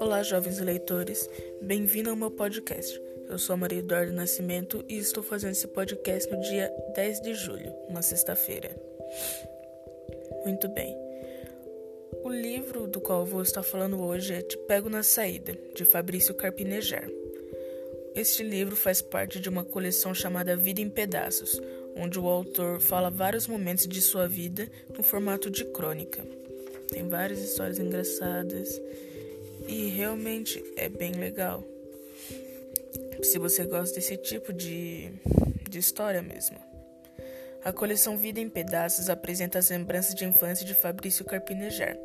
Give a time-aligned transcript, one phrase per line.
[0.00, 1.28] Olá, jovens leitores,
[1.60, 2.98] bem-vindo ao meu podcast.
[3.28, 7.74] Eu sou Maria Eduardo Nascimento e estou fazendo esse podcast no dia 10 de julho,
[7.88, 8.70] uma sexta-feira.
[10.46, 10.96] Muito bem.
[12.24, 16.34] O livro do qual vou estar falando hoje é Te Pego na Saída, de Fabrício
[16.34, 17.06] Carpinejar.
[18.14, 21.60] Este livro faz parte de uma coleção chamada Vida em Pedaços,
[21.98, 26.22] onde o autor fala vários momentos de sua vida no formato de crônica.
[26.88, 28.80] Tem várias histórias engraçadas
[29.66, 31.64] e realmente é bem legal.
[33.22, 35.10] Se você gosta desse tipo de,
[35.68, 36.56] de história mesmo.
[37.64, 41.98] A coleção Vida em Pedaços apresenta as lembranças de infância de Fabrício Carpinejar.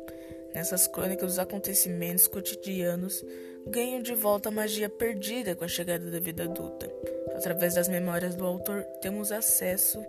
[0.54, 3.24] Nessas crônicas, os acontecimentos cotidianos
[3.66, 6.90] ganham de volta a magia perdida com a chegada da vida adulta.
[7.34, 10.02] Através das memórias do autor, temos acesso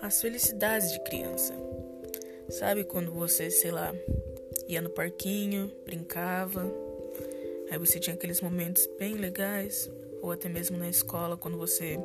[0.00, 1.54] às felicidades de criança.
[2.50, 3.94] Sabe quando você, sei lá,
[4.68, 6.70] ia no parquinho, brincava,
[7.70, 9.90] Aí você tinha aqueles momentos bem legais,
[10.22, 11.98] ou até mesmo na escola, quando você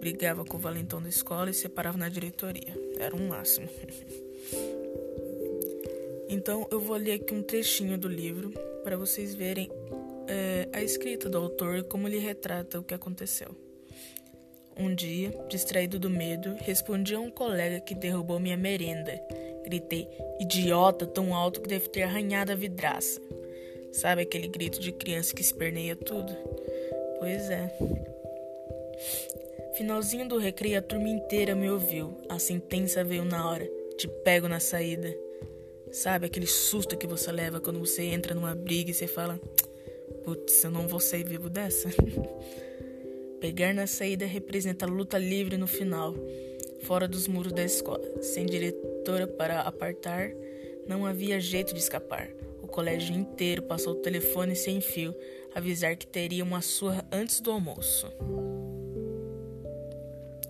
[0.00, 2.74] brigava com o valentão da escola e se separava na diretoria.
[2.98, 3.68] Era um máximo.
[6.30, 8.50] então eu vou ler aqui um trechinho do livro
[8.84, 9.68] para vocês verem
[10.28, 13.48] é, a escrita do autor e como ele retrata o que aconteceu.
[14.76, 19.20] Um dia, distraído do medo, respondi a um colega que derrubou minha merenda.
[19.64, 20.08] Gritei,
[20.38, 23.20] idiota, tão alto que deve ter arranhado a vidraça.
[23.92, 26.32] Sabe aquele grito de criança que esperneia tudo?
[27.18, 27.76] Pois é.
[29.74, 32.16] Finalzinho do recreio, a turma inteira me ouviu.
[32.28, 33.68] A sentença veio na hora.
[33.98, 35.14] Te pego na saída.
[35.92, 39.40] Sabe aquele susto que você leva quando você entra numa briga e você fala:
[40.24, 41.88] Putz, eu não vou sair vivo dessa?
[43.40, 46.14] Pegar na saída representa luta livre no final,
[46.82, 48.04] fora dos muros da escola.
[48.20, 50.30] Sem diretora para apartar,
[50.86, 52.30] não havia jeito de escapar
[52.70, 55.14] colégio inteiro passou o telefone sem fio
[55.54, 58.10] avisar que teria uma surra antes do almoço.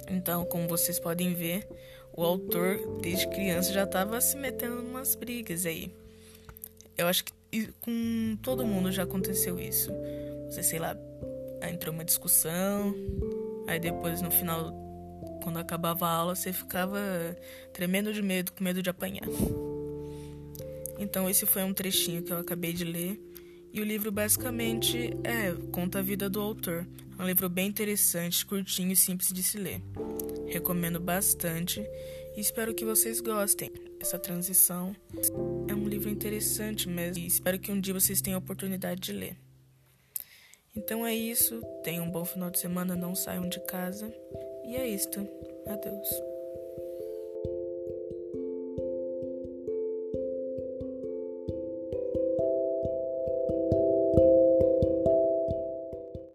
[0.09, 1.67] Então, como vocês podem ver,
[2.13, 5.93] o autor desde criança já estava se metendo em umas brigas aí.
[6.97, 7.33] Eu acho que
[7.81, 9.91] com todo mundo já aconteceu isso.
[10.47, 10.97] Você, sei lá,
[11.71, 12.95] entrou uma discussão,
[13.67, 14.73] aí depois no final,
[15.43, 16.99] quando acabava a aula, você ficava
[17.73, 19.27] tremendo de medo, com medo de apanhar.
[20.99, 23.19] Então esse foi um trechinho que eu acabei de ler.
[23.73, 26.87] E o livro basicamente é conta a vida do autor.
[27.21, 29.83] Um livro bem interessante, curtinho e simples de se ler.
[30.47, 31.79] Recomendo bastante
[32.35, 33.71] e espero que vocês gostem.
[34.01, 34.97] Essa transição
[35.69, 39.13] é um livro interessante mesmo e espero que um dia vocês tenham a oportunidade de
[39.13, 39.37] ler.
[40.75, 41.61] Então é isso.
[41.85, 44.11] Tenham um bom final de semana, não saiam de casa.
[44.65, 45.21] E é isto.
[45.67, 46.30] Adeus.